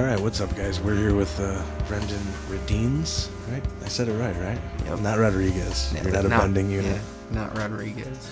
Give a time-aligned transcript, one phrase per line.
[0.00, 0.80] All right, what's up, guys?
[0.80, 3.62] We're here with uh, Brendan Raduenz, right?
[3.84, 4.58] I said it right, right?
[4.86, 5.00] Yep.
[5.00, 5.92] Not Rodriguez.
[5.94, 6.96] Yeah, You're not a bending unit.
[6.96, 8.30] Yeah, not Rodriguez.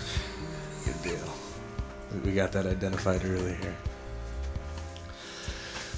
[0.86, 1.28] Good deal.
[2.24, 3.76] We got that identified early here.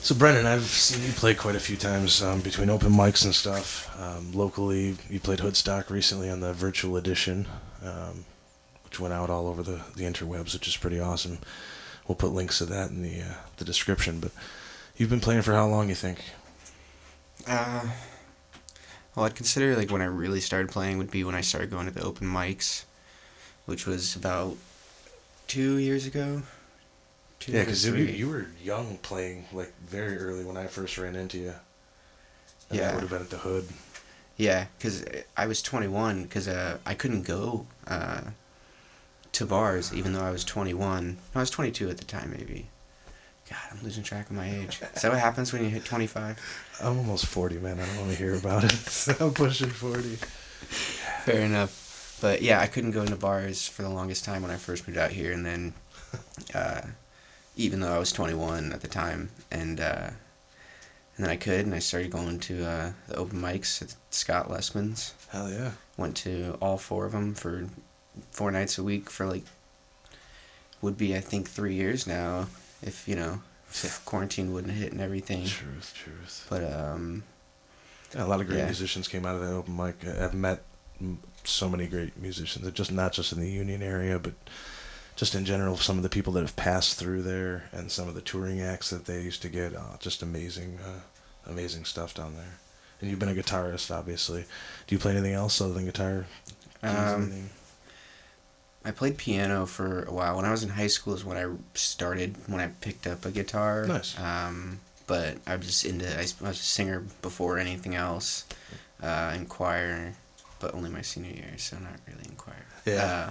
[0.03, 3.33] So, Brendan, I've seen you play quite a few times um, between open mics and
[3.33, 3.97] stuff.
[4.01, 7.47] Um, locally, you played Hoodstock recently on the virtual edition,
[7.85, 8.25] um,
[8.83, 11.39] which went out all over the, the interwebs, which is pretty awesome.
[12.09, 14.19] We'll put links to that in the uh, the description.
[14.19, 14.33] But
[15.01, 15.89] you've been playing for how long?
[15.89, 16.23] You think?
[17.49, 17.89] Uh,
[19.17, 21.87] well, I'd consider like when I really started playing would be when I started going
[21.87, 22.85] to the open mics,
[23.65, 24.59] which was about
[25.49, 26.43] two years ago.
[27.41, 31.17] Two Yeah, because you, you were young playing like very early when I first ran
[31.17, 31.55] into you.
[32.69, 32.93] And Yeah.
[32.93, 33.69] would have been at the Hood.
[34.37, 35.05] Yeah, because
[35.35, 38.21] I was 21 because uh, I couldn't go uh,
[39.33, 41.17] to bars even though I was 21.
[41.17, 42.69] No, I was 22 at the time, maybe.
[43.51, 44.81] God, I'm losing track of my age.
[44.95, 46.39] Is that what happens when you hit 25?
[46.81, 47.81] I'm almost 40, man.
[47.81, 49.21] I don't want to hear about it.
[49.21, 50.17] I'm pushing 40.
[51.25, 52.19] Fair enough.
[52.21, 54.99] But yeah, I couldn't go into bars for the longest time when I first moved
[54.99, 55.73] out here, and then,
[56.55, 56.83] uh,
[57.57, 60.11] even though I was 21 at the time, and uh,
[61.17, 64.49] and then I could, and I started going to uh, the open mics at Scott
[64.49, 65.15] Lessman's.
[65.31, 65.73] Hell yeah.
[65.97, 67.67] Went to all four of them for
[68.31, 69.45] four nights a week for like
[70.83, 72.47] would be I think three years now,
[72.83, 75.45] if you know if quarantine wouldn't hit and everything.
[75.47, 76.47] Truth, truth.
[76.51, 77.23] But um,
[78.15, 78.65] Yeah, a lot of great Yeah.
[78.67, 80.05] musicians came out of that open mic.
[80.07, 80.63] I've met
[81.45, 84.35] so many great musicians, They're just not just in the Union area, but
[85.17, 85.77] just in general.
[85.77, 88.91] Some of the people that have passed through there, and some of the touring acts
[88.91, 89.75] that they used to get.
[89.75, 91.01] Uh, just amazing, uh,
[91.51, 92.59] amazing stuff down there.
[93.01, 94.45] And you've been a guitarist, obviously.
[94.87, 96.27] Do you play anything else other than guitar?
[96.83, 97.51] Um?
[98.85, 100.37] I played piano for a while.
[100.37, 103.31] When I was in high school is when I started when I picked up a
[103.31, 103.87] guitar.
[103.87, 104.19] Nice.
[104.19, 106.09] Um, but I was just into.
[106.09, 108.45] I was a singer before anything else,
[109.03, 110.15] uh, in choir,
[110.61, 112.65] but only my senior year, so not really in choir.
[112.87, 113.05] Yeah.
[113.05, 113.31] Uh,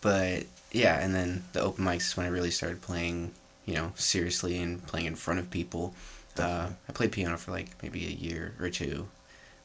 [0.00, 3.32] but yeah, and then the open mics is when I really started playing,
[3.64, 5.94] you know, seriously and playing in front of people.
[6.38, 9.08] Uh, I played piano for like maybe a year or two,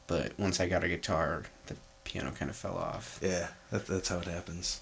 [0.06, 3.18] but once I got a guitar, the piano kind of fell off.
[3.22, 4.80] Yeah, that, that's how it happens.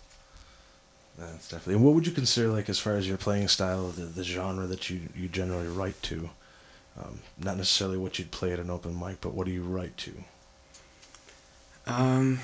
[1.18, 1.74] That's definitely.
[1.74, 4.66] And what would you consider like as far as your playing style, the, the genre
[4.66, 6.30] that you, you generally write to?
[6.98, 9.96] Um, not necessarily what you'd play at an open mic, but what do you write
[9.98, 10.12] to?
[11.86, 12.40] Um,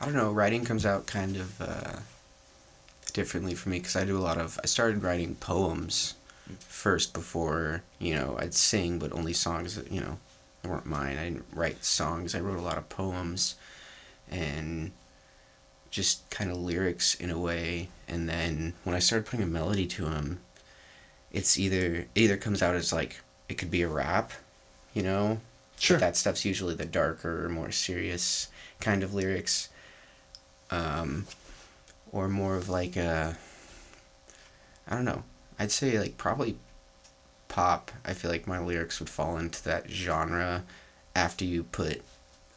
[0.00, 0.32] I don't know.
[0.32, 1.96] Writing comes out kind of uh,
[3.12, 4.58] differently for me because I do a lot of.
[4.62, 6.14] I started writing poems
[6.58, 10.18] first before you know I'd sing, but only songs that you know
[10.64, 11.18] weren't mine.
[11.18, 12.34] I didn't write songs.
[12.34, 13.54] I wrote a lot of poems,
[14.30, 14.90] and
[15.92, 17.88] just kind of lyrics in a way.
[18.08, 20.40] And then when I started putting a melody to them,
[21.30, 24.32] it's either it either comes out as like it could be a rap,
[24.94, 25.40] you know,
[25.78, 25.98] Sure.
[25.98, 28.48] that stuff's usually the darker, more serious
[28.80, 29.68] kind of lyrics,
[30.70, 31.26] um,
[32.10, 33.36] or more of like a.
[34.88, 35.22] I don't know.
[35.58, 36.56] I'd say like probably
[37.48, 37.90] pop.
[38.04, 40.64] I feel like my lyrics would fall into that genre
[41.14, 42.02] after you put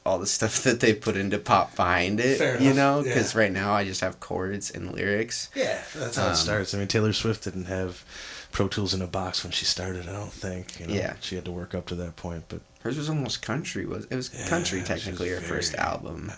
[0.06, 2.38] all the stuff that they put into pop behind it.
[2.38, 3.40] Fair you enough, know, because yeah.
[3.42, 5.50] right now I just have chords and lyrics.
[5.56, 6.74] yeah, that's how it Um, starts.
[6.74, 8.04] I mean, Taylor Swift didn't have
[8.52, 10.08] Pro Tools in a box when she started.
[10.08, 10.80] I don't think.
[10.80, 11.16] You know, Yeah.
[11.22, 13.86] She had to work up to that point, but Hers was almost country.
[13.86, 16.32] Was it was country Yeah, was technically her first album.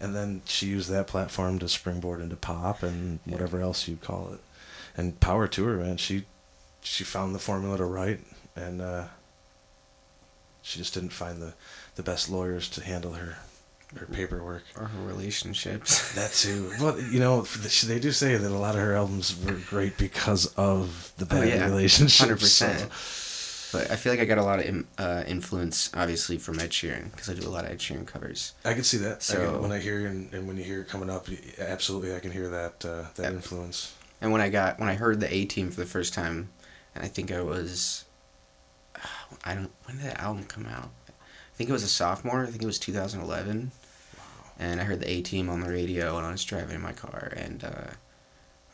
[0.00, 4.32] and then she used that platform to springboard into pop and whatever else you call
[4.34, 4.40] it.
[4.96, 5.96] And power to her, man.
[5.96, 6.26] She
[6.82, 8.20] she found the formula to write,
[8.54, 9.04] and uh,
[10.62, 11.54] she just didn't find the
[11.96, 13.36] the best lawyers to handle her
[13.98, 14.64] her paperwork.
[14.76, 16.14] Or her relationships.
[16.16, 16.72] That too.
[16.80, 20.46] Well, you know, they do say that a lot of her albums were great because
[20.56, 21.64] of the bad Oh, yeah.
[21.66, 22.18] relationships.
[22.18, 22.90] Hundred so- percent.
[23.72, 27.10] But I feel like I got a lot of uh, influence, obviously, from Ed Sheeran
[27.10, 28.52] because I do a lot of Ed Sheeran covers.
[28.64, 29.16] I can see that.
[29.16, 31.26] I So- can, when I hear and, and when you hear it coming up,
[31.58, 33.32] absolutely, I can hear that uh, that Yep.
[33.32, 33.92] influence.
[34.20, 36.50] And when I got when I heard the A Team for the first time,
[36.94, 38.04] and I think I was,
[39.44, 40.90] I don't when did that album come out?
[41.54, 42.42] I think it was a sophomore.
[42.42, 43.70] I think it was 2011.
[44.58, 46.92] And I heard the A Team on the radio when I was driving in my
[46.92, 47.90] car, and uh,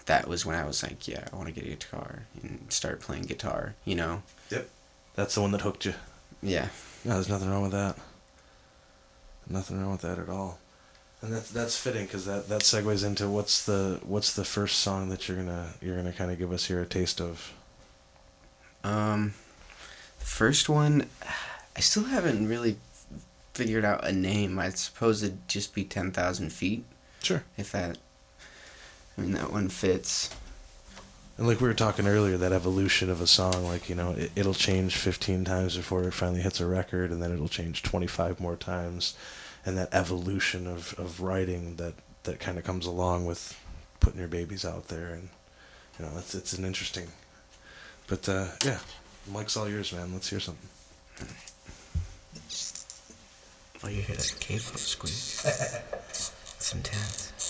[0.07, 3.01] that was when I was like, yeah, I want to get a guitar and start
[3.01, 3.75] playing guitar.
[3.85, 4.23] You know?
[4.51, 4.69] Yep.
[5.15, 5.95] That's the one that hooked you.
[6.43, 6.69] Yeah.
[7.05, 7.97] No, there's nothing wrong with that.
[9.49, 10.59] Nothing wrong with that at all.
[11.23, 15.11] And that's that's fitting because that, that segues into what's the what's the first song
[15.11, 17.53] that you're gonna you're gonna kind of give us here a taste of.
[18.83, 19.35] Um,
[20.19, 21.07] the first one,
[21.77, 22.77] I still haven't really
[23.55, 24.59] figured out a name.
[24.59, 26.85] I suppose it'd just be ten thousand feet,
[27.23, 27.45] Sure.
[27.57, 27.99] if that.
[29.17, 30.31] I mean, that one fits.
[31.37, 34.31] And like we were talking earlier, that evolution of a song, like you know, it,
[34.37, 38.41] it'll change 15 times before it finally hits a record, and then it'll change 25
[38.41, 39.15] more times,
[39.65, 41.95] and that evolution of, of writing that
[42.25, 43.59] that kind of comes along with
[44.01, 45.29] putting your babies out there, and
[45.99, 47.09] you know, it's it's an interesting.
[48.07, 48.79] But uh, yeah,
[49.31, 50.13] Mike's all yours, man.
[50.13, 50.69] Let's hear something.
[53.83, 55.13] Oh, you hear that K-pop squeak?
[56.57, 57.50] it's intense.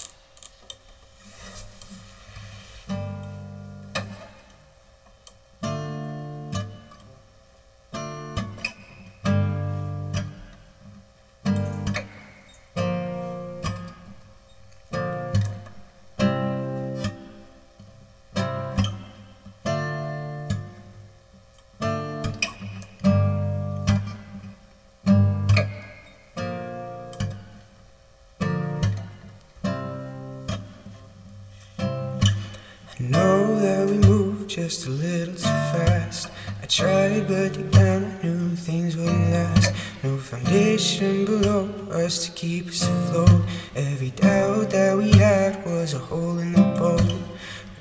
[40.81, 43.43] Foundation below us to keep us afloat.
[43.77, 47.03] Every doubt that we had was a hole in the boat.
[47.03, 47.19] We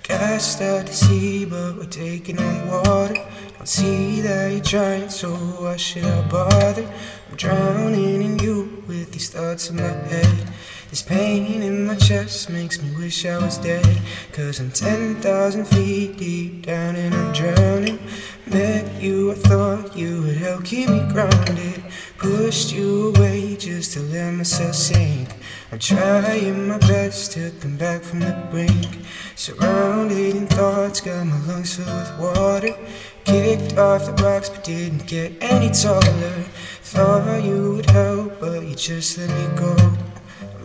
[0.04, 3.16] cast out to sea, but we're taking on water.
[3.57, 6.86] Don't see that you're trying, so why should I bother?
[7.30, 10.50] I'm drowning in you with these thoughts in my head.
[10.90, 14.02] This pain in my chest makes me wish I was dead.
[14.34, 18.00] Cause I'm 10,000 feet deep down and I'm drowning.
[18.48, 21.84] Met you, I thought you would help keep me grounded.
[22.19, 25.30] Pushed you away just to let myself sink.
[25.71, 28.88] I'm trying my best to come back from the brink.
[29.38, 32.75] Surrounded in thoughts, got my lungs filled with water.
[33.24, 36.44] Kicked off the rocks, but didn't get any taller.
[36.83, 39.77] Thought you would help, but you just let me go.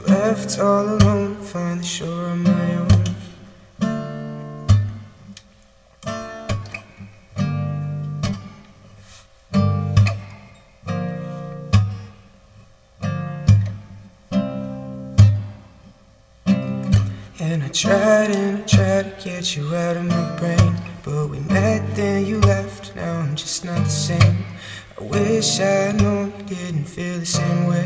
[0.09, 3.04] Left all alone, find the shore on my own.
[17.47, 20.75] And I tried and I tried to get you out of my brain.
[21.03, 24.47] But we met, then you left, now I'm just not the same.
[24.99, 27.85] I wish I known you didn't feel the same way.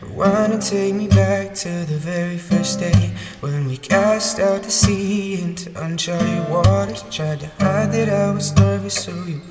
[0.00, 4.70] Rewind and take me back to the very first day when we cast out to
[4.70, 7.02] sea into uncharted waters.
[7.10, 9.42] Tried to hide that I was nervous so you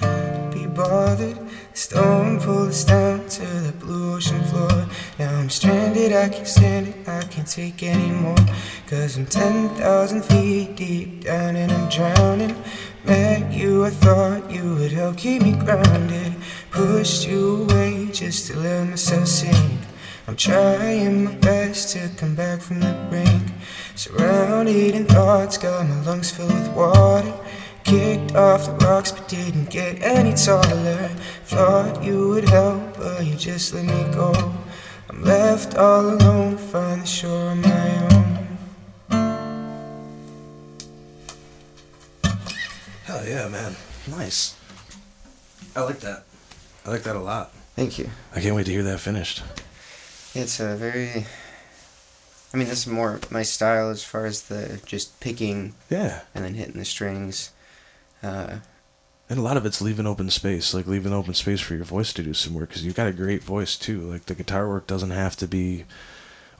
[0.77, 1.37] bothered.
[1.73, 4.85] Storm pulled us down to the blue ocean floor.
[5.17, 8.37] Now I'm stranded, I can't stand it, I can't take anymore.
[8.85, 12.55] Cause I'm 10,000 feet deep down and I'm drowning.
[13.03, 16.35] Met you, I thought you would help keep me grounded.
[16.69, 19.79] Pushed you away just to let myself sink.
[20.27, 23.43] I'm trying my best to come back from the brink.
[23.95, 27.33] Surrounded in thoughts, got my lungs filled with water.
[27.87, 31.07] Kicked off the rocks, but didn't get any taller.
[31.45, 34.33] Thought you would help, but you just let me go.
[35.09, 39.67] I'm left all alone, find the shore on my own.
[43.05, 43.75] Hell yeah, man.
[44.09, 44.55] Nice.
[45.73, 46.25] I like that.
[46.85, 47.53] I like that a lot.
[47.77, 48.09] Thank you.
[48.35, 49.43] I can't wait to hear that finished.
[50.35, 51.25] It's a very.
[52.53, 56.21] I mean, this is more my style as far as the just picking Yeah.
[56.35, 57.51] and then hitting the strings.
[58.23, 58.57] Uh,
[59.29, 62.13] And a lot of it's leaving open space, like leaving open space for your voice
[62.13, 63.99] to do some work, because you've got a great voice too.
[63.99, 65.83] Like the guitar work doesn't have to be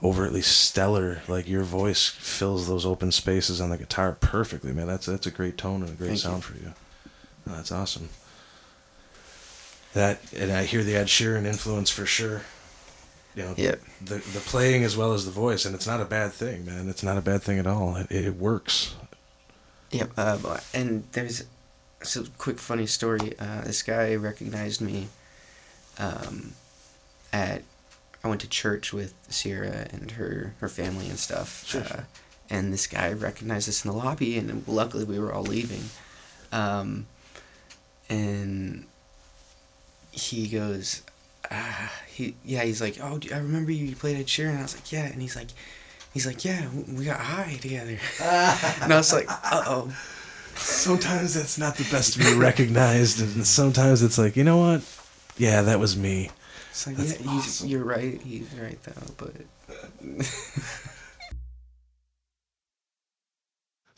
[0.02, 1.22] overtly stellar.
[1.28, 4.86] Like your voice fills those open spaces on the guitar perfectly, man.
[4.86, 6.74] That's that's a great tone and a great Thank sound for you.
[7.48, 8.10] Oh, that's awesome.
[9.94, 12.42] That and I hear the Ed Sheeran influence for sure.
[13.34, 13.80] You know, Yep.
[14.04, 16.88] the the playing as well as the voice, and it's not a bad thing, man.
[16.88, 17.96] It's not a bad thing at all.
[17.96, 18.94] It, it works.
[19.90, 20.10] Yep.
[20.16, 21.44] Uh, and there's
[22.16, 23.34] a quick funny story.
[23.38, 25.08] Uh, this guy recognized me
[25.98, 26.52] um,
[27.32, 27.62] at
[28.22, 31.66] I went to church with Sierra and her her family and stuff.
[31.66, 32.00] Sure, uh.
[32.50, 35.84] And this guy recognized us in the lobby, and luckily we were all leaving.
[36.50, 37.06] Um,
[38.08, 38.86] and
[40.10, 41.02] he goes,
[41.50, 44.50] ah, he yeah, he's like, oh, I remember you played at Sheeran.
[44.50, 45.48] And I was like, yeah, and he's like,
[46.14, 47.98] he's like, yeah, we got high together.
[48.22, 49.96] and I was like, uh oh.
[50.56, 54.82] Sometimes that's not the best to be recognized, and sometimes it's like, you know what?
[55.36, 56.30] Yeah, that was me.
[56.70, 57.68] It's like, That's yeah, he's, awesome.
[57.68, 58.20] you're right.
[58.20, 59.32] He's right though, but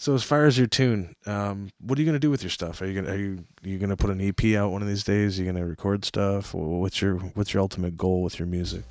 [0.00, 2.80] So as far as your tune, um, what are you gonna do with your stuff?
[2.80, 5.38] Are you gonna are you you gonna put an EP out one of these days?
[5.38, 6.54] Are you gonna record stuff?
[6.54, 8.84] What's your what's your ultimate goal with your music?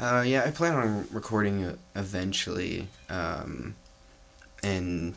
[0.00, 3.74] Uh, yeah, I plan on recording eventually, um,
[4.62, 5.14] and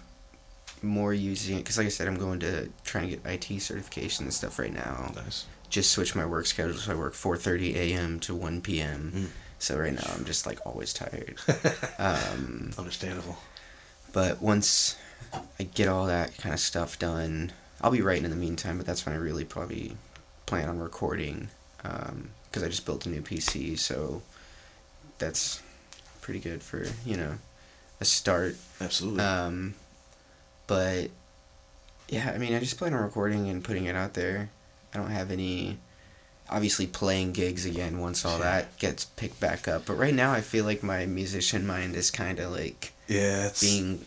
[0.81, 4.25] more using it because, like I said, I'm going to trying to get IT certification
[4.25, 5.11] and stuff right now.
[5.15, 5.45] Nice.
[5.69, 8.19] Just switch my work schedule, so I work 4:30 a.m.
[8.21, 9.11] to 1 p.m.
[9.15, 9.27] Mm.
[9.59, 11.35] So right now I'm just like always tired.
[11.99, 13.37] um, Understandable.
[14.11, 14.97] but once
[15.59, 18.77] I get all that kind of stuff done, I'll be writing in the meantime.
[18.77, 19.95] But that's when I really probably
[20.47, 24.23] plan on recording because I just built a new PC, so
[25.21, 25.61] that's
[26.19, 27.37] pretty good for you know
[28.01, 28.57] a start.
[28.81, 29.23] Absolutely.
[29.23, 29.75] Um,
[30.67, 31.11] but
[32.09, 34.49] yeah, I mean, I just plan on recording and putting it out there.
[34.93, 35.77] I don't have any,
[36.49, 39.85] obviously, playing gigs again once all that gets picked back up.
[39.85, 43.61] But right now, I feel like my musician mind is kind of like yeah, it's.
[43.61, 44.03] being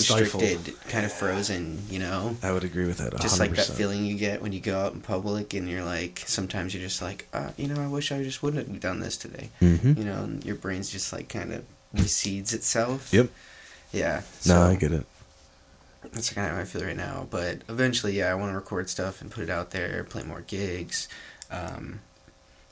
[0.00, 0.42] stifled.
[0.42, 2.36] constricted, kind of frozen, you know?
[2.42, 3.12] I would agree with that.
[3.12, 3.20] 100%.
[3.20, 6.22] Just like that feeling you get when you go out in public and you're like,
[6.26, 9.16] sometimes you're just like, uh, you know, I wish I just wouldn't have done this
[9.16, 9.50] today.
[9.60, 9.98] Mm-hmm.
[9.98, 13.12] You know, and your brain's just like kind of recedes itself.
[13.12, 13.28] Yep.
[13.92, 14.22] Yeah.
[14.46, 15.06] No, I get it.
[16.12, 17.26] that's kind of how I feel right now.
[17.30, 20.40] But eventually, yeah, I want to record stuff and put it out there, play more
[20.42, 21.08] gigs,
[21.50, 22.00] um,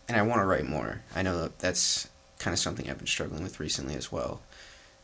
[0.09, 1.03] and I want to write more.
[1.15, 4.41] I know that that's kind of something I've been struggling with recently as well.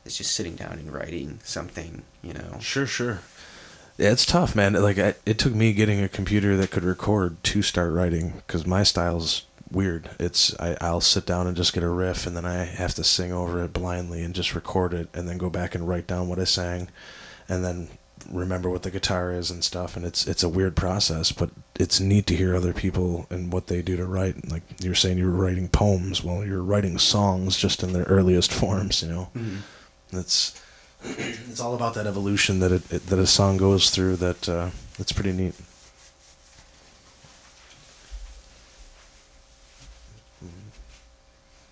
[0.09, 2.57] It's just sitting down and writing something, you know.
[2.61, 3.21] Sure, sure.
[3.99, 4.73] Yeah, it's tough, man.
[4.73, 8.67] Like, I, it took me getting a computer that could record to start writing because
[8.67, 10.09] my style's weird.
[10.19, 13.05] It's I, I'll sit down and just get a riff, and then I have to
[13.05, 16.29] sing over it blindly and just record it, and then go back and write down
[16.29, 16.89] what I sang,
[17.51, 17.89] and then
[18.33, 19.95] remember what the guitar is and stuff.
[19.95, 23.67] And it's it's a weird process, but it's neat to hear other people and what
[23.67, 24.49] they do to write.
[24.51, 26.25] Like you're saying, you're writing poems.
[26.25, 29.03] Well, you're writing songs just in their earliest forms.
[29.03, 29.29] You know.
[29.37, 29.57] Mhm.
[30.13, 30.61] It's
[31.05, 34.17] it's all about that evolution that it, it that a song goes through.
[34.17, 35.55] That uh, it's pretty neat.
[40.45, 40.49] Mhm.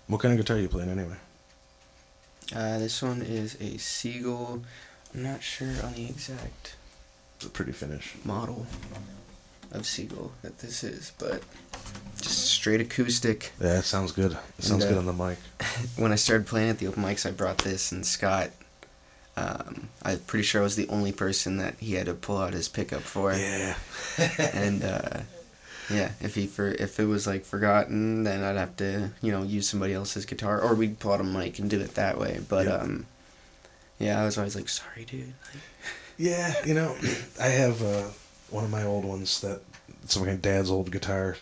[0.07, 1.15] What kind of guitar are you playing anyway?
[2.55, 4.63] Uh, this one is a Seagull.
[5.13, 6.75] I'm not sure on the exact
[7.37, 8.15] It's a pretty finish.
[8.23, 8.65] model
[9.71, 11.41] of Seagull that this is, but
[12.21, 13.51] just straight acoustic.
[13.61, 14.31] Yeah, it sounds good.
[14.57, 15.37] It sounds And, good uh, on the mic.
[15.97, 18.49] when I started playing at the open mics, I brought this, and Scott,
[19.35, 22.53] um, I'm pretty sure I was the only person that he had to pull out
[22.53, 23.33] his pickup for.
[23.33, 23.75] Yeah.
[24.53, 25.19] And uh,
[25.91, 29.43] yeah, if he for if it was like forgotten, then I'd have to you know
[29.43, 32.39] use somebody else's guitar, or we'd pull out a mic and do it that way.
[32.49, 32.73] But Yeah.
[32.77, 33.05] um,
[33.99, 35.27] yeah, I was always like, sorry, dude.
[35.53, 35.63] Like,
[36.17, 36.95] Yeah, you know,
[37.39, 38.07] I have uh,
[38.49, 39.61] one of my old ones that
[40.03, 41.37] it's my dad's old guitar.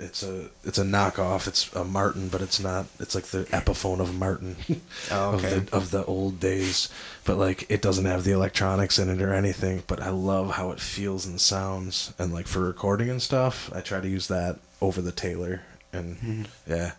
[0.00, 1.48] It's a it's a knockoff.
[1.48, 2.86] It's a Martin, but it's not.
[3.00, 4.54] It's like the Epiphone of Martin
[5.10, 5.56] oh, okay.
[5.56, 6.88] of the of the old days.
[7.24, 9.82] But like it doesn't have the electronics in it or anything.
[9.88, 12.12] But I love how it feels and sounds.
[12.18, 15.62] And like for recording and stuff, I try to use that over the Taylor.
[15.92, 16.46] And Mhm.
[16.68, 16.92] yeah,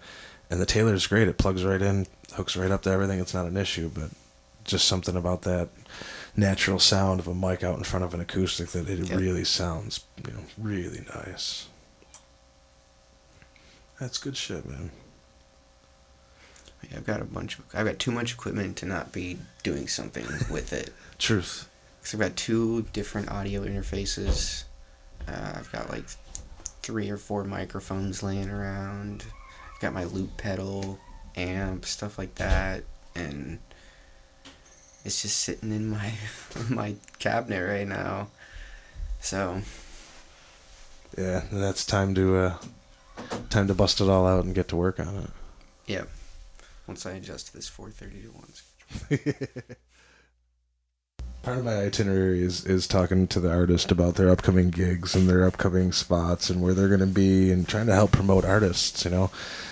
[0.50, 1.30] and the Taylor is great.
[1.30, 3.20] It plugs right in, hooks right up to everything.
[3.22, 3.90] It's not an issue.
[3.94, 4.10] But
[4.66, 5.70] just something about that
[6.40, 9.20] natural sound of a mic out in front of an acoustic that it Yep.
[9.20, 11.68] really sounds, you know, really nice.
[14.00, 14.92] That's good shit, man.
[16.90, 17.66] Yeah, I've got a bunch of.
[17.74, 20.92] I've got too much equipment to not be doing something with it.
[21.18, 21.68] Truth.
[22.02, 24.64] Cause I've got two different audio interfaces.
[25.28, 26.06] Uh, I've got like
[26.82, 29.26] three or four microphones laying around.
[29.76, 30.98] I've got my loop pedal,
[31.36, 32.84] amp, stuff like that,
[33.16, 33.60] and
[35.06, 36.14] it's just sitting in my
[36.70, 38.28] my cabinet right now.
[39.22, 39.62] So
[41.18, 42.58] Yeah, that's time to uh
[43.50, 45.30] time to bust it all out and get to work on it.
[45.88, 46.04] yeah,
[46.88, 48.52] once I adjust this four thirty to one.
[51.42, 55.30] Part of my itinerary is, is talking to the artist about their upcoming gigs and
[55.30, 59.06] their upcoming spots and where they're going to be and trying to help promote artists,
[59.06, 59.32] you know.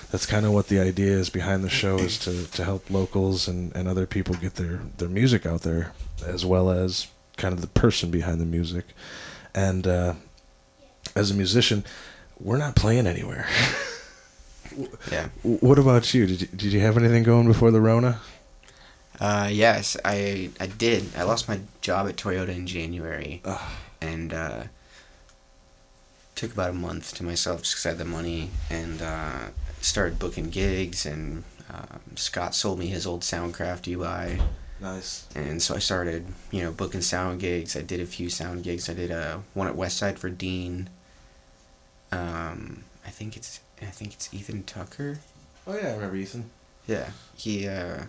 [0.09, 3.49] That's kind of what the idea is behind the show is to, to help locals
[3.49, 5.91] and, and other people get their, their music out there
[6.25, 8.85] as well as kind of the person behind the music.
[9.53, 10.13] And uh,
[11.15, 11.83] as a musician,
[12.39, 13.47] we're not playing anywhere.
[15.11, 15.29] Yeah.
[15.41, 16.27] what about you?
[16.27, 18.19] Did you, did you have anything going before the Rona?
[19.19, 21.05] Uh, yes, I I did.
[21.17, 23.41] I lost my job at Toyota in January.
[23.45, 23.59] Ugh.
[23.99, 24.63] and uh,
[26.35, 29.39] took about a month to myself just 'cause I had the money and uh,
[29.81, 31.43] started booking gigs and
[31.73, 34.39] um, Scott sold me his old Soundcraft UI
[34.79, 35.25] Nice.
[35.33, 38.87] and so I started you know booking sound gigs I did a few sound gigs
[38.87, 40.89] I did a one at Westside for Dean
[42.11, 45.17] um, I think it's I think it's Ethan Tucker
[45.65, 46.51] Oh yeah, I remember Ethan.
[46.85, 48.03] yeah he uh,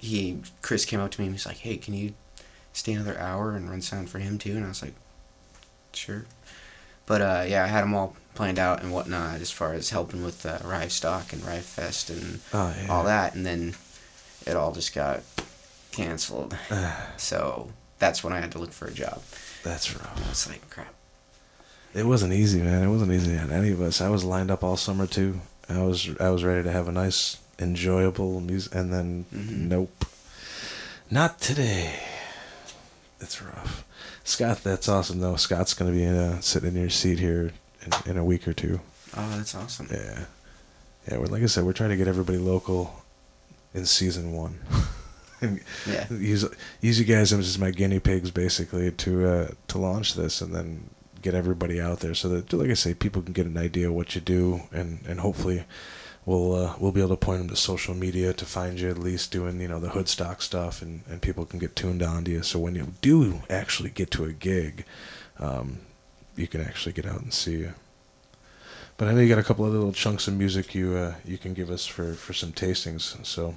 [0.00, 2.14] he Chris came up to me and he's like hey can you
[2.72, 4.94] stay another hour and run sound for him too and I was like
[5.92, 6.24] sure
[7.06, 10.24] but uh, yeah I had them all planned out and whatnot as far as helping
[10.24, 12.88] with uh, Rive Stock and Rive Fest and Oh yeah.
[12.90, 13.74] all that and then
[14.46, 15.22] it all just got
[15.92, 16.56] canceled
[17.16, 19.20] so that's when I had to look for a job.
[19.62, 20.16] That's rough.
[20.16, 20.94] And it's like crap.
[21.92, 22.82] It wasn't easy, man.
[22.82, 24.00] It wasn't easy on any of us.
[24.00, 25.40] I was lined up all summer too.
[25.68, 29.68] I was I was ready to have a nice, enjoyable music, and then Mhm.
[29.68, 30.04] nope,
[31.10, 31.94] not today.
[33.20, 33.84] It's rough.
[34.24, 35.36] Scott, that's awesome though.
[35.36, 37.52] Scott's gonna be in a, sitting in your seat here
[37.84, 38.80] in, in a week or two.
[39.16, 39.88] Oh, that's awesome.
[39.90, 40.24] Yeah,
[41.08, 41.18] yeah.
[41.18, 43.02] We're like I said, we're trying to get everybody local
[43.74, 44.58] in season one.
[45.40, 46.06] and Yeah.
[46.12, 46.44] use
[46.80, 50.90] use you guys as my guinea pigs basically to uh, to launch this and then
[51.22, 53.94] get everybody out there so that like I say people can get an idea of
[53.94, 55.64] what you do and and hopefully
[56.26, 58.98] we'll uh, we'll be able to point them to social media to find you at
[58.98, 62.30] least doing you know the hoodstock stuff and and people can get tuned on to
[62.30, 64.84] you so when you do actually get to a gig
[65.38, 65.78] um,
[66.36, 67.74] you can actually get out and see you
[68.96, 71.38] but I know you got a couple of little chunks of music you uh, you
[71.38, 73.56] can give us for, for some tastings so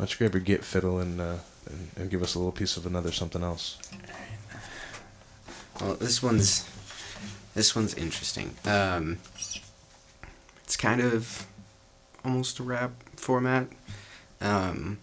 [0.00, 2.52] why don't you grab your git fiddle and, uh, and and give us a little
[2.52, 3.76] piece of another something else?
[5.78, 6.66] Well, this one's
[7.54, 8.54] this one's interesting.
[8.64, 9.18] Um,
[10.64, 11.46] it's kind of
[12.24, 13.66] almost a rap format,
[14.40, 14.98] um,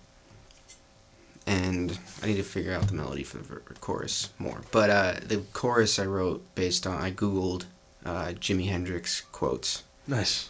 [1.46, 4.62] and I need to figure out the melody for the chorus more.
[4.72, 7.66] But uh, the chorus I wrote based on I googled
[8.06, 10.50] uh, Jimi Hendrix quotes Nice.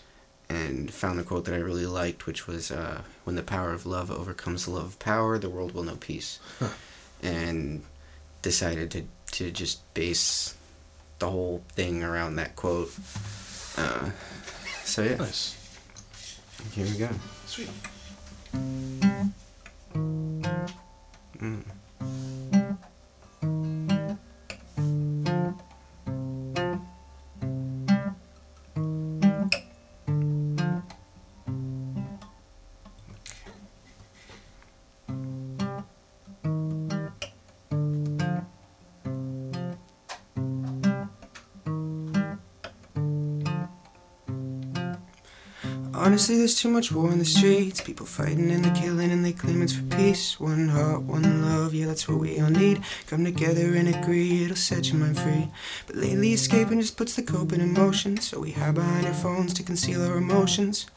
[0.49, 3.85] and found a quote that I really liked, which was uh, "When the power of
[3.85, 6.69] love overcomes the love of power, the world will know peace." Huh.
[7.21, 7.83] And
[8.41, 10.55] decided to to just base
[11.19, 12.91] the whole thing around that quote.
[13.77, 14.11] Uh,
[14.83, 15.55] so yeah, Nice.
[16.73, 17.09] Here we go.
[17.45, 17.69] Sweet.
[46.17, 47.79] Honestly, there's too much war in the streets.
[47.79, 50.39] People fighting and they killing and they claim it's for peace.
[50.39, 52.81] One heart, one love, yeah, that's what we all need.
[53.05, 55.47] Come together and agree, it'll set your mind free.
[55.85, 58.17] But lately, escaping just puts the coping in motion.
[58.17, 60.87] So we hide behind our phones to conceal our emotions.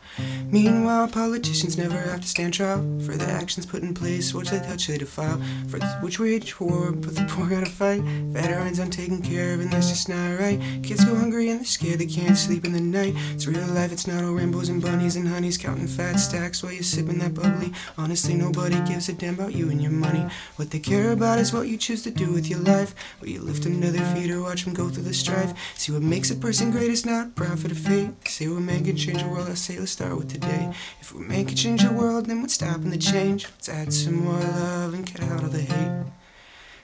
[0.50, 4.58] Meanwhile, politicians never have to stand trial for the actions put in place, which they
[4.58, 5.40] touch, they defile.
[5.68, 8.02] For which we wage war, but the poor gotta fight.
[8.02, 10.60] Veterans untaken care of, and that's just not right.
[10.82, 13.14] Kids go hungry and they're scared, they can't sleep in the night.
[13.32, 16.72] It's real life, it's not all rainbows and bunnies and honeys counting fat stacks while
[16.72, 17.72] you're sipping that bubbly.
[17.96, 20.26] Honestly, nobody gives a damn about you and your money.
[20.56, 22.94] What they care about is what you choose to do with your life.
[23.20, 25.52] Will you lift them to feet or watch them go through the strife?
[25.76, 28.10] See what makes a person great is not profit or fate.
[28.28, 30.72] Say what man can change the world, I say let's start with today.
[31.02, 33.44] If we make a change the world, then what's stopping the change?
[33.44, 36.06] Let's add some more love and get out all the hate.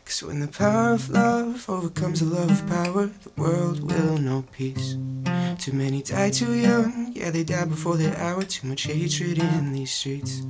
[0.04, 4.44] Cause when the power of love overcomes the love of power, the world will know
[4.52, 4.98] peace.
[5.58, 8.42] Too many die too young, yeah, they die before their hour.
[8.42, 10.42] Too much hatred in these streets.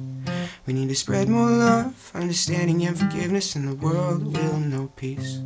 [0.67, 5.37] We need to spread more love, understanding, and forgiveness, and the world will know peace.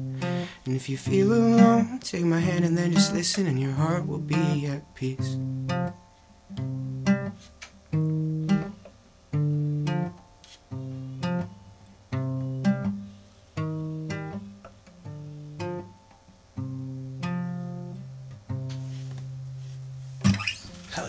[0.64, 4.06] And if you feel alone, take my hand and then just listen, and your heart
[4.06, 5.36] will be at peace.
[7.92, 7.98] Hell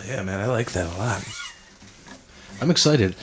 [0.06, 0.40] yeah, man!
[0.40, 1.24] I like that a lot.
[2.60, 3.14] I'm excited.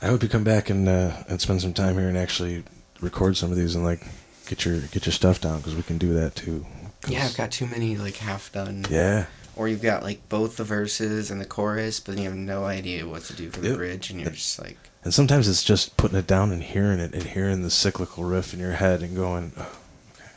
[0.00, 2.64] I hope you come back and uh, and spend some time here and actually
[3.02, 4.06] record some of these and like
[4.46, 6.64] get your get your stuff down because we can do that too.
[7.06, 8.86] Yeah, I've got too many like half done.
[8.88, 9.26] Yeah.
[9.56, 12.64] Or you've got like both the verses and the chorus, but then you have no
[12.64, 13.76] idea what to do for the Yep.
[13.76, 17.14] bridge, and you're just like, And sometimes it's just putting it down and hearing it
[17.14, 19.78] and hearing the cyclical riff in your head and going, oh,
[20.14, 20.30] okay.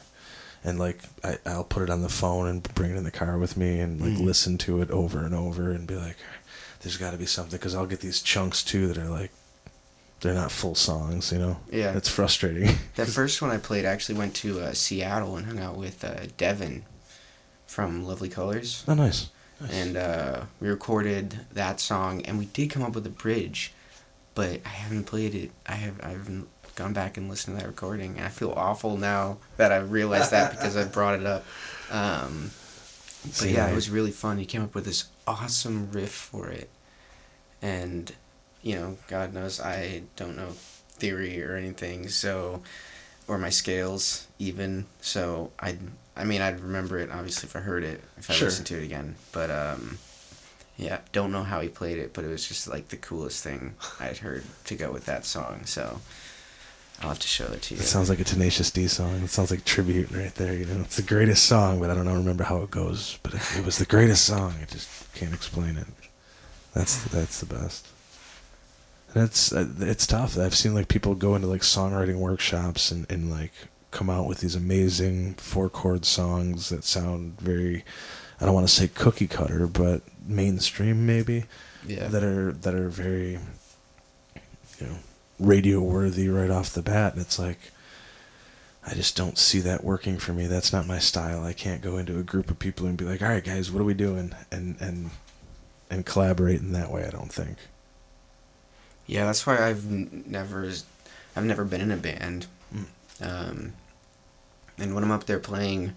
[0.64, 3.38] And like I, I'll put it on the phone and bring it in the car
[3.38, 4.26] with me and like Mhm.
[4.26, 6.18] listen to it over and over and be like,
[6.82, 9.32] there's got to be something because I'll get these chunks too that are like,
[10.22, 11.58] they're not full songs, you know.
[11.72, 11.96] yeah.
[11.98, 12.76] It's frustrating.
[12.96, 16.04] That first one I played, I actually went to uh, Seattle and hung out with
[16.04, 16.84] uh, Devin
[17.78, 18.84] from Lovely Colors.
[18.88, 19.30] oh, nice.
[19.62, 19.72] nice.
[19.72, 23.72] and uh, we recorded that song, and we did come up with a bridge,
[24.34, 25.52] but I haven't played it.
[25.68, 28.98] I have I haven't gone back and listened to that recording, and I feel awful
[28.98, 31.46] now that I've realized that because I brought it up.
[31.92, 32.50] Um,
[33.22, 34.40] but See, yeah, it was really fun.
[34.40, 36.72] He came up with this awesome riff for it,
[37.62, 38.12] and
[38.64, 40.54] you know, God knows I don't know
[40.94, 42.64] theory or anything, so
[43.28, 44.88] or my scales even.
[45.00, 45.78] So I,
[46.18, 48.48] I mean, I'd remember it obviously if I heard it, if I Sure.
[48.48, 49.16] listened to it again.
[49.32, 50.00] But um,
[50.78, 53.76] yeah, don't know how he played it, but it was just like the coolest thing
[54.00, 55.62] I'd heard to go with that song.
[55.66, 56.00] So
[57.02, 57.82] I'll have to show it to you.
[57.82, 59.22] It sounds like a Tenacious D song.
[59.24, 60.54] It sounds like tribute right there.
[60.54, 63.20] You know, it's the greatest song, but I don't know, remember how it goes.
[63.24, 64.56] But it, it was the greatest song.
[64.62, 65.88] I just can't explain it.
[66.74, 67.88] That's that's the best.
[69.14, 70.38] And it's uh, it's tough.
[70.38, 73.54] I've seen like people go into like songwriting workshops and and like
[73.92, 77.84] come out with these amazing four chord songs that sound very
[78.40, 81.46] I don't want to say cookie cutter, but mainstream maybe
[81.86, 82.08] yeah.
[82.08, 83.40] that are that are very
[84.80, 84.98] you know
[85.40, 87.72] radio worthy right off the bat and it's like
[88.86, 90.48] I just don't see that working for me.
[90.48, 91.44] That's not my style.
[91.44, 93.82] I can't go into a group of people and be like, "All right, guys, what
[93.82, 95.10] are we doing?" and and
[95.90, 97.06] and collaborate in that way.
[97.06, 97.58] I don't think.
[99.06, 100.70] Yeah, that's why I've never,
[101.36, 102.48] I've never been in a band.
[103.22, 103.74] Um,
[104.78, 105.94] and when I'm up there playing,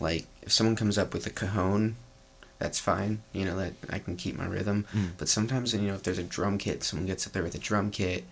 [0.00, 1.96] like if someone comes up with a cajon,
[2.58, 3.22] that's fine.
[3.32, 4.86] You know that I can keep my rhythm.
[4.94, 5.10] Mm.
[5.18, 7.58] But sometimes, you know, if there's a drum kit, someone gets up there with a
[7.58, 8.24] drum kit,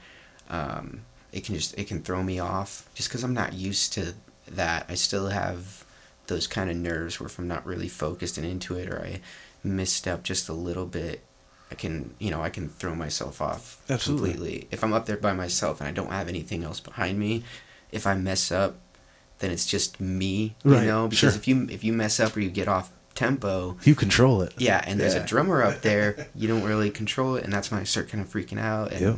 [0.48, 4.14] um, it can just it can throw me off just because I'm not used to
[4.48, 4.86] that.
[4.88, 5.84] I still have
[6.28, 9.20] those kind of nerves where if I'm not really focused and into it, or I
[9.64, 11.22] missed up just a little bit,
[11.70, 14.30] I can you know I can throw myself off Absolutely.
[14.30, 14.68] completely.
[14.70, 17.42] If I'm up there by myself and I don't have anything else behind me,
[17.92, 18.76] if I mess up,
[19.40, 20.54] then it's just me.
[20.64, 21.30] You Right, know, because sure.
[21.30, 24.54] if you if you mess up or you get off tempo, You control it.
[24.58, 25.22] yeah, and there's Yeah.
[25.24, 28.22] a drummer up there, you don't really control it, and that's when I start kind
[28.22, 28.92] of freaking out.
[28.92, 29.16] And Yep.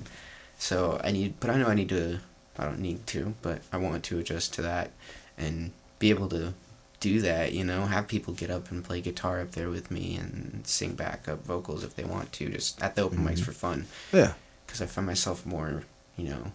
[0.59, 2.21] so I need, but I know I need to.
[2.59, 4.91] I don't need to, but I want to adjust to that
[5.39, 6.53] and be able to
[7.01, 7.53] do that.
[7.53, 10.95] You know, have people get up and play guitar up there with me and sing
[10.95, 13.45] backup vocals if they want to, just at the open mics Mhm.
[13.45, 13.87] for fun.
[14.13, 14.35] Yeah.
[14.67, 15.85] Because I find myself more,
[16.17, 16.53] you know,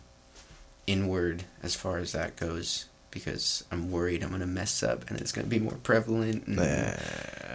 [0.87, 2.85] inward as far as that goes.
[3.11, 6.47] Because I'm worried I'm gonna mess up and it's gonna be more prevalent.
[6.47, 6.93] And, Nah.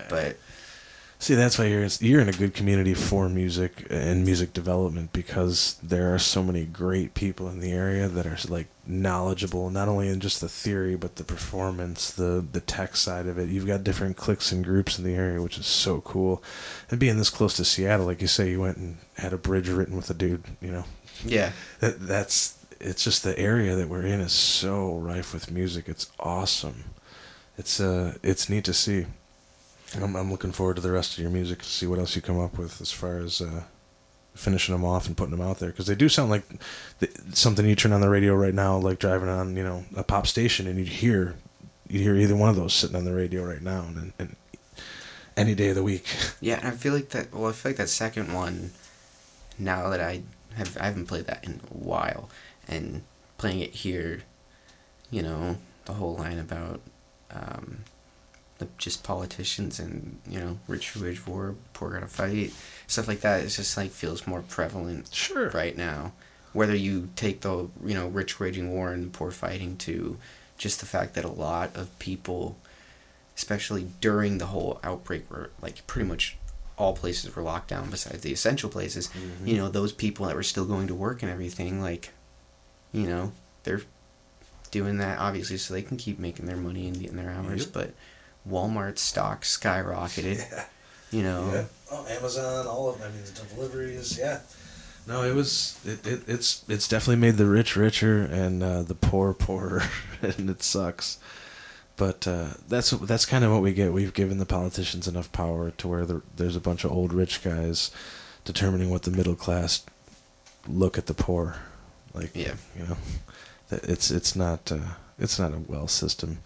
[0.09, 0.37] But
[1.23, 5.77] See, that's why you're you're in a good community for music and music development because
[5.81, 10.09] there are so many great people in the area that are like knowledgeable not only
[10.09, 13.49] in just the theory but the performance, the the tech side of it.
[13.49, 16.43] You've got different cliques and groups in the area, which is so cool.
[16.91, 19.69] And being this close to Seattle, like you say, you went and had a bridge
[19.69, 20.43] written with a dude.
[20.61, 20.85] You know,
[21.25, 25.89] yeah, that that's it's just the area that we're in is so rife with music.
[25.89, 26.85] It's awesome.
[27.57, 29.07] It's uh it's neat to see.
[29.97, 32.23] I'm I'm looking forward to the rest of your music to see what else you
[32.23, 33.63] come up with as far as uh,
[34.35, 36.45] finishing them off and putting them out there because they do sound like
[37.01, 40.03] the, something you turn on the radio right now, like driving on you know a
[40.03, 41.35] pop station and you'd hear
[41.89, 44.37] you would hear either one of those sitting on the radio right now and, and
[45.37, 46.07] any day of the week.
[46.41, 47.33] Yeah, and I feel like that.
[47.33, 48.73] Well, I feel like that second one.
[49.59, 50.23] Now that I
[50.57, 52.29] have, I haven't played that in a while,
[52.69, 53.03] and
[53.39, 54.23] playing it here,
[55.11, 56.81] you know, the whole line about,
[57.31, 57.79] um,
[58.59, 62.53] the just politicians and you know, rich wage war, poor gotta fight,
[62.87, 63.43] stuff like that.
[63.43, 65.49] It's just like feels more prevalent Sure.
[65.51, 66.13] right now.
[66.53, 70.19] Whether you take the you know rich waging war and poor fighting to
[70.59, 72.57] just the fact that a lot of people,
[73.37, 76.37] especially during the whole outbreak, were like pretty much
[76.79, 79.09] all places were locked down besides the essential places.
[79.09, 79.49] Mhm.
[79.49, 82.11] You know those people that were still going to work and everything, like,
[82.93, 83.33] you know,
[83.65, 83.83] they're
[84.71, 87.65] doing that obviously so they can keep making their money and getting their hours.
[87.65, 87.73] Yep.
[87.73, 87.95] But
[88.49, 90.45] Walmart stock skyrocketed.
[91.13, 91.19] Yeah.
[91.19, 91.51] You know.
[91.53, 91.65] Yeah.
[91.91, 93.13] Oh, Amazon, all of them.
[93.13, 94.19] I mean, the deliveries.
[94.19, 94.41] Yeah.
[95.07, 95.79] No, it was.
[95.85, 99.83] It, it it's it's definitely made the rich richer and uh, the poor poorer,
[100.23, 101.19] and it sucks.
[101.97, 103.93] But uh, that's that's kind of what we get.
[103.93, 107.45] We've given the politicians enough power to where the, there's a bunch of old rich
[107.45, 107.91] guys
[108.45, 109.85] determining what the middle class
[110.67, 111.57] look at the poor.
[112.15, 112.55] Like Yeah.
[112.79, 112.97] you know,
[113.71, 116.39] it's it's not uh, it's not a well system.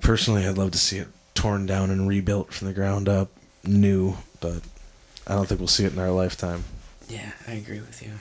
[0.00, 3.30] Personally, I'd love to see it torn down and rebuilt from the ground up,
[3.64, 4.62] new, but
[5.26, 6.64] I don't think we'll see it in our lifetime.
[7.08, 8.12] Yeah, I agree with you.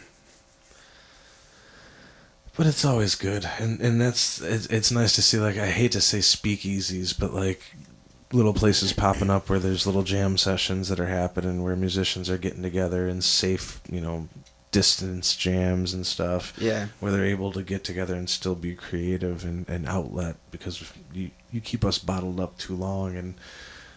[2.55, 5.39] But it's always good, and and that's it's, it's nice to see.
[5.39, 7.61] Like I hate to say speakeasies, but like
[8.31, 12.37] little places popping up where there's little jam sessions that are happening where musicians are
[12.37, 14.27] getting together in safe, you know,
[14.73, 16.53] distance jams and stuff.
[16.57, 16.87] Yeah.
[16.99, 20.83] where they're able to get together and still be creative and, and outlet because
[21.13, 23.35] you, you keep us bottled up too long and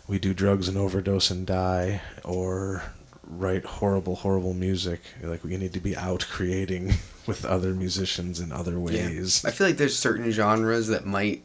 [0.07, 2.85] we do drugs and overdose and die or
[3.29, 6.93] write horrible horrible music like we need to be out creating
[7.27, 11.43] with other musicians in other ways I feel like there's certain genres that might,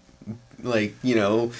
[0.61, 1.51] like, you know,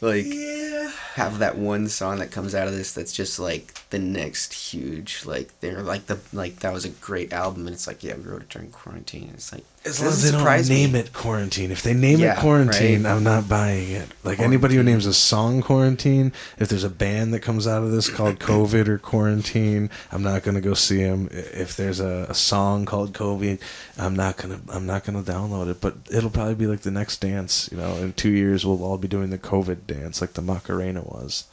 [0.00, 3.98] like yeah have that one song that comes out of this that's just like the
[3.98, 5.24] next huge.
[5.24, 8.24] Like they're like the like that was a great album, and it's like yeah, we
[8.24, 9.24] wrote it during quarantine.
[9.24, 10.76] And it's like As long as they don't surprise me.
[10.76, 11.70] name it quarantine.
[11.70, 13.12] If they name Yeah, it quarantine, right.
[13.12, 14.08] I'm not buying it.
[14.22, 17.90] Like anybody who names a song quarantine, if there's a band that comes out of
[17.90, 21.28] this called COVID or quarantine, I'm not gonna go see them.
[21.30, 23.60] If there's a, a song called COVID,
[23.98, 25.82] I'm not gonna I'm not gonna download it.
[25.82, 27.68] But it'll probably be like the next dance.
[27.70, 31.02] You know, in two years we'll all be doing the COVID dance like the Macarena
[31.02, 31.44] was.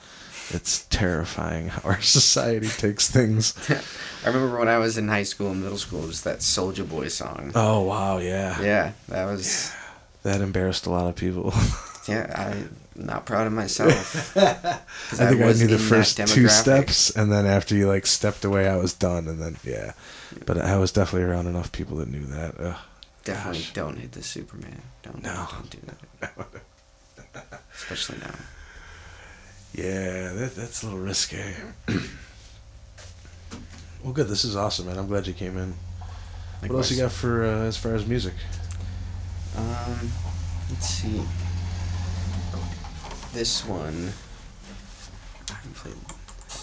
[0.50, 3.54] It's terrifying how our society takes things.
[4.26, 6.84] I remember when I was in high school and middle school, it was that Soldier
[6.84, 7.52] Boy song.
[7.56, 8.62] Oh wow, yeah.
[8.62, 9.72] Yeah, that was.
[10.24, 11.54] That embarrassed a lot of people.
[12.08, 14.36] Yeah, I'm not proud of myself.
[14.36, 14.50] I
[15.16, 18.68] think I, was knew the first two steps, and then after you like stepped away,
[18.68, 19.92] I was done, and then yeah.
[20.48, 22.56] But I was definitely around enough people that knew that.
[22.60, 22.76] Ugh.
[23.24, 23.74] Definitely Gosh.
[23.74, 24.82] don't hit the Superman.
[25.04, 25.48] Don't, No.
[25.52, 25.78] don't do
[26.20, 26.34] that.
[27.76, 28.34] Especially now.
[29.74, 31.38] Yeah, that, that's a little risky.
[34.04, 34.28] well, good.
[34.28, 34.98] This is awesome, man.
[34.98, 35.74] I'm glad you came in.
[36.62, 38.34] What else you got for uh, as far as music?
[39.58, 40.12] Um,
[40.70, 41.22] let's see.
[43.34, 44.12] This one.
[45.50, 45.96] I haven't played.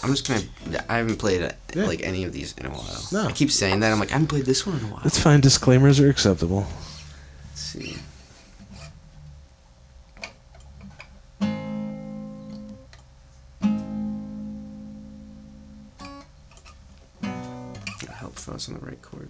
[0.03, 0.83] I'm just gonna.
[0.87, 1.85] I haven't played uh, Yeah.
[1.85, 3.07] like any of these in a while.
[3.11, 3.27] No.
[3.27, 3.91] I keep saying that.
[3.91, 5.01] I'm like, I haven't played this one in a while.
[5.03, 5.41] That's fine.
[5.41, 6.67] Disclaimers are acceptable.
[7.49, 7.97] Let's see.
[18.39, 19.29] I on the right chord.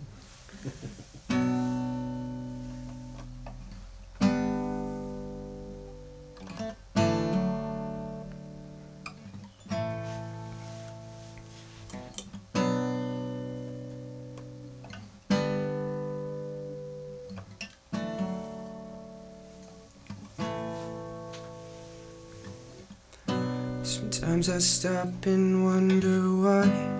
[23.83, 26.98] Sometimes I stop and wonder why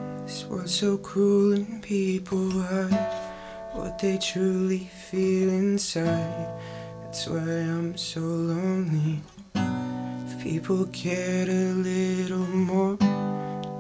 [0.50, 6.60] world's so cruel and people hide what they truly feel inside.
[7.04, 9.20] That's why I'm so lonely.
[9.54, 12.98] If people cared a little more,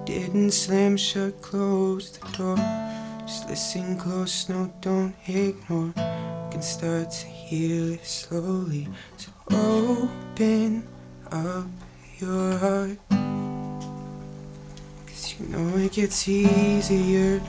[0.05, 2.58] didn't slam shut, close the door.
[3.21, 5.93] Just listen close, no, don't ignore.
[5.95, 8.88] We can start to heal it slowly.
[9.17, 10.88] So open
[11.32, 11.67] up
[12.19, 13.18] your heart.
[15.39, 17.39] You know it gets easier.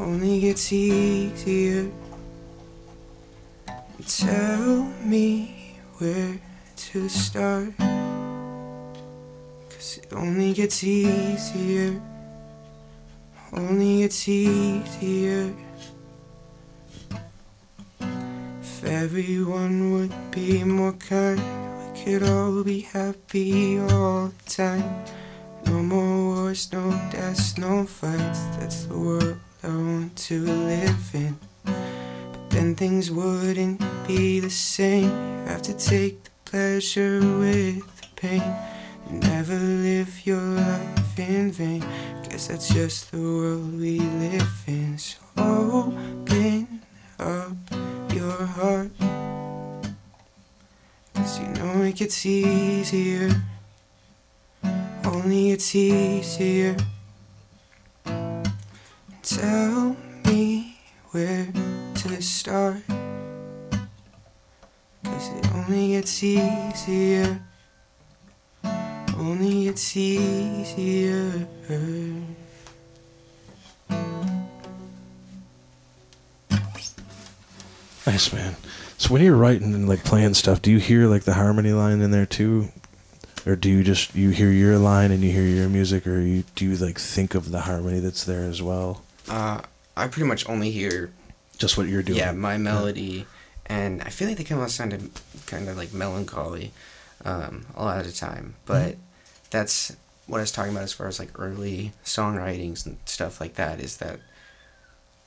[0.00, 1.88] Only gets easier.
[4.04, 6.40] Tell me where
[6.90, 7.78] to start.
[9.70, 12.02] Cause it only gets easier.
[13.52, 15.54] Only gets easier.
[18.00, 25.04] If everyone would be more kind, we could all be happy all the time.
[26.54, 28.40] No wars, no deaths, no fights.
[28.58, 31.36] That's the world I want to live in.
[31.64, 35.10] But then things wouldn't be the same.
[35.10, 38.54] You have to take the pleasure with the pain.
[39.08, 41.84] And never live your life in vain.
[42.28, 44.96] Guess that's just the world we live in.
[44.96, 46.82] So open
[47.18, 47.56] up
[48.14, 48.92] your heart.
[51.14, 53.30] Cause you know it gets easier.
[55.24, 56.76] Only it's easier.
[59.22, 60.76] Tell me
[61.12, 61.48] where
[61.94, 62.82] to start.
[65.02, 67.40] Cause it only gets easier.
[69.16, 71.48] Only it's easier.
[78.06, 78.56] Nice man.
[78.98, 82.02] So when you're writing and like playing stuff, do you hear like the harmony line
[82.02, 82.68] in there too,
[83.46, 86.44] or do you just you hear your line and you hear your music, or you
[86.54, 89.02] do you like think of the harmony that's there as well?
[89.28, 89.60] Uh,
[89.96, 91.10] I pretty much only hear
[91.58, 92.18] Just what you're doing.
[92.18, 93.26] Yeah, my melody,
[93.66, 95.10] and I feel like they come out sounding
[95.46, 96.72] kind of like melancholy
[97.24, 98.54] um, a lot of the time.
[98.66, 98.96] But
[99.50, 99.94] that's
[100.26, 103.80] what I was talking about as far as like early songwritings and stuff like that.
[103.80, 104.20] Is that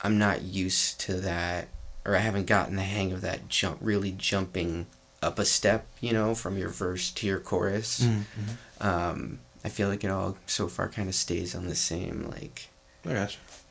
[0.02, 1.68] I'm not used to that,
[2.04, 4.86] or I haven't gotten the hang of that jump, really jumping
[5.22, 8.00] up a step, you know, from your verse to your chorus.
[8.00, 8.86] Mm-hmm.
[8.86, 12.68] Um, I feel like it all so far kind of stays on the same like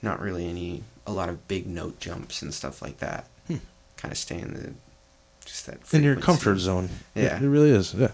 [0.02, 3.26] not really any a lot of big note jumps and stuff like that.
[3.48, 3.58] Hmm.
[3.96, 4.74] Kind of stay in the
[5.46, 6.90] just that in your comfort zone.
[7.16, 7.38] Yeah.
[7.38, 7.94] It, it really is.
[7.94, 8.12] Yeah.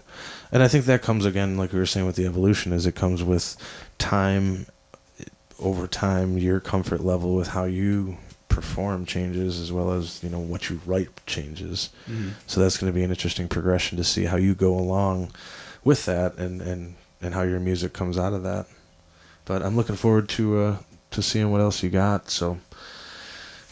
[0.52, 2.94] And I think that comes again, like we were saying with the evolution, is it
[2.94, 3.56] comes with
[3.98, 4.66] time
[5.58, 8.16] over time, your comfort level with how you
[8.54, 11.90] perform changes as well as, you know, what you write changes.
[12.08, 12.32] Mhm.
[12.46, 15.32] So that's going to be an interesting progression to see how you go along
[15.82, 18.66] with that and, and, and how your music comes out of that.
[19.44, 20.76] But I'm looking forward to uh,
[21.10, 22.30] to seeing what else you got.
[22.30, 22.58] So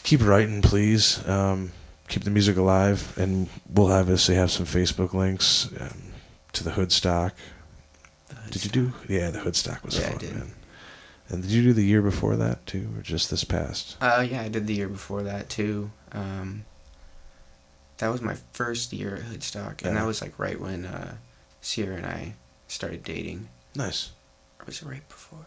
[0.02, 1.26] keep writing, please.
[1.28, 1.72] Um,
[2.08, 6.12] keep the music alive, and we'll obviously have some Facebook links um,
[6.52, 7.32] to the Hoodstock.
[8.50, 8.92] Did you do?
[9.08, 10.50] Yeah, the Hoodstock was Yeah, fun, man.
[11.32, 13.96] And did you do the year before that too, or just this past?
[14.00, 15.90] Uh, yeah, I did the year before that too.
[16.12, 16.64] Um,
[17.98, 20.00] that was my first year at Hoodstock, and Yeah.
[20.00, 21.14] that was like right when uh,
[21.60, 22.34] Sierra and I
[22.68, 23.48] started dating.
[23.74, 24.10] Nice.
[24.60, 25.46] Or was it right before?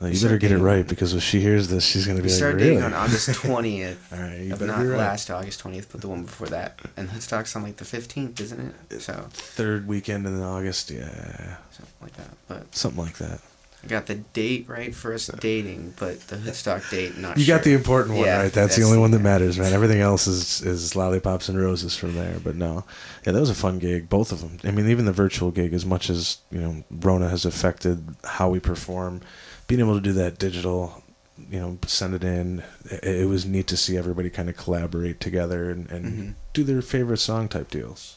[0.00, 2.36] You better get it right because if she hears this, she's gonna be We like,
[2.36, 2.68] started really?
[2.70, 4.12] dating on August twentieth.
[4.12, 4.98] All right, you better not be right.
[4.98, 6.78] last August twentieth, but the one before that.
[6.96, 9.00] And Hoodstock's on like the fifteenth, isn't it?
[9.00, 12.28] So Third weekend in August, yeah, something like that.
[12.48, 13.40] But something like that.
[13.84, 17.36] I got the date right for us dating, but the Hoodstock date not.
[17.36, 18.52] You got the important one Yeah, right.
[18.52, 19.72] That's, the only one that matters, man.
[19.72, 22.38] Everything else is is lollipops and roses from there.
[22.42, 22.84] But no,
[23.26, 24.08] yeah, that was a fun gig.
[24.08, 24.58] Both of them.
[24.64, 28.48] I mean, even the virtual gig, as much as you know, Rona has affected how
[28.48, 29.20] we perform.
[29.66, 31.02] Being able to do that digital,
[31.50, 32.62] you know, send it in.
[32.90, 36.34] It, it was neat to see everybody kind of collaborate together and, and Mhm.
[36.52, 38.16] do their favorite song type deals.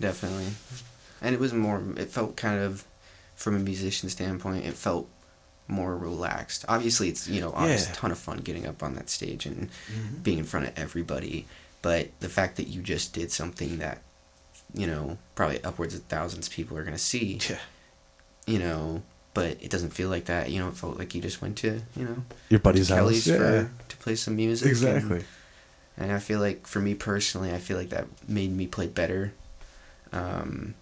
[0.00, 0.52] Definitely.
[1.20, 2.84] And it was more, it felt kind of,
[3.38, 5.08] from a musician standpoint, it felt
[5.68, 6.64] more relaxed.
[6.68, 7.92] Obviously, it's, you know, obviously Yeah.
[7.92, 9.68] a ton of fun getting up on that stage and
[10.22, 11.46] being in front of everybody.
[11.82, 14.02] But the fact that you just did something that,
[14.74, 17.58] you know, probably upwards of thousands of people are going to see, Yeah.
[18.46, 19.02] you know,
[19.34, 20.50] but it doesn't feel like that.
[20.50, 23.26] You know, it felt like you just went to, you know, Your buddy's to house.
[23.26, 23.36] Yeah.
[23.36, 24.66] for, to play some music.
[24.66, 25.24] and- Exactly.
[25.96, 29.32] and I feel like for me personally, I feel like that made me play better,
[30.12, 30.74] um,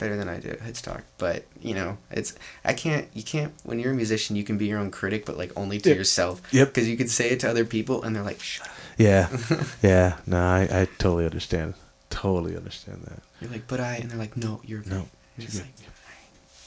[0.00, 1.02] better than I did at Headstock.
[1.18, 2.34] But you know, it's
[2.64, 5.36] I can't you can't when you're a musician you can be your own critic, but
[5.38, 5.98] like only to Yep.
[5.98, 6.42] yourself.
[6.52, 6.68] Yep.
[6.74, 8.74] Because you can say it to other people and they're like, shut up.
[8.98, 9.28] Yeah.
[9.82, 10.16] yeah.
[10.26, 11.74] No, I, I totally understand.
[12.10, 13.22] Totally understand that.
[13.40, 15.06] You're like, but I and they're like, no, you're No.
[15.38, 15.64] You're like,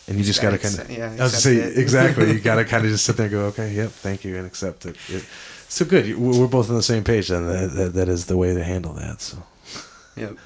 [0.08, 0.90] And you just gotta kind of.
[0.90, 1.78] yeah, I was say it.
[1.78, 2.32] exactly.
[2.32, 4.86] You gotta kind of just sit there and go, okay, yep, thank you, and accept
[4.86, 4.96] it.
[5.10, 5.24] it
[5.70, 6.18] so good.
[6.18, 8.64] We're we're both on the same page, and That, that, that is the way to
[8.64, 9.22] handle that.
[9.22, 9.38] So,
[10.16, 10.38] Yep.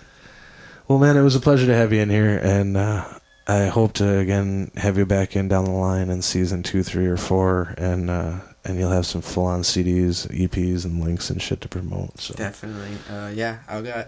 [0.87, 3.05] Well, man, it was a pleasure to have you in here, and uh,
[3.47, 7.07] I hope to again have you back in down the line in season two, three,
[7.07, 11.41] or four, and uh, and you'll have some full on CDs, EPs, and links and
[11.41, 12.19] shit to promote.
[12.19, 12.97] So, Definitely.
[13.09, 14.07] Uh, yeah, I got,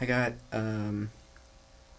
[0.00, 1.10] I got, um,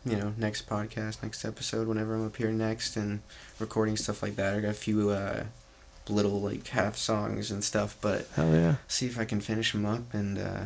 [0.06, 3.22] you know, next podcast, next episode, whenever I'm up here next, and
[3.60, 4.56] recording stuff like that.
[4.56, 5.46] I got a few uh,
[6.08, 9.86] little like half songs and stuff, but hell yeah, see if I can finish them
[9.86, 10.62] up and uh,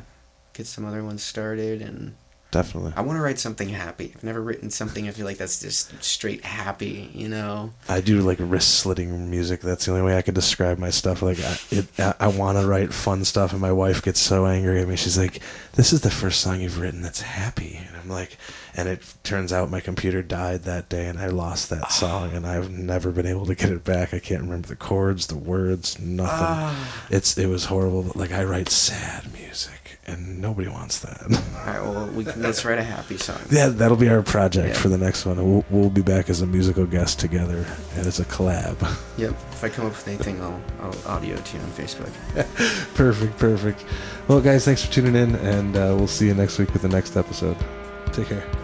[0.53, 1.81] get some other ones started.
[1.81, 2.15] And
[2.51, 2.93] definitely.
[2.95, 4.11] I want to write something happy.
[4.15, 7.09] I've never written something I feel like that's just straight happy.
[7.13, 7.71] You know.
[7.89, 9.61] I do like wrist slitting music.
[9.61, 11.21] That's the only way I could describe my stuff.
[11.21, 14.45] Like I, it, I, I want to write fun stuff, and my wife gets so
[14.45, 14.95] angry at me.
[14.95, 15.41] She's like,
[15.73, 18.37] "This is the first song you've written that's happy," and I'm like,
[18.75, 22.45] and it turns out my computer died that day, and I lost that song, and
[22.45, 24.13] I've never been able to get it back.
[24.13, 26.29] I can't remember the chords, the words, nothing.
[26.31, 27.07] Ah.
[27.09, 28.03] It's it was horrible.
[28.03, 29.80] But like I write sad music,
[30.11, 31.21] and nobody wants that.
[31.23, 31.81] All right.
[31.81, 33.39] Well, we can, let's write a happy song.
[33.49, 34.73] Yeah, that'll be our project Yeah.
[34.81, 35.37] for the next one.
[35.37, 38.79] We'll, we'll be back as a musical guest together, and it's a collab.
[39.17, 39.31] Yep.
[39.51, 42.11] If I come up with anything, I'll, I'll audio to you on Facebook.
[42.95, 43.85] perfect, perfect.
[44.27, 46.89] Well, guys, thanks for tuning in, and uh, we'll see you next week with the
[46.89, 47.57] next episode.
[48.13, 48.60] Take care.